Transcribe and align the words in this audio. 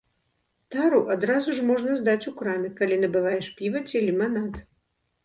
Тару 0.75 1.01
адразу 1.15 1.53
ж 1.57 1.65
можна 1.71 1.97
здаць 1.99 2.27
у 2.31 2.33
краме, 2.39 2.71
калі 2.79 2.97
набываеш 3.03 3.51
піва 3.61 3.83
ці 3.89 4.03
ліманад. 4.07 4.53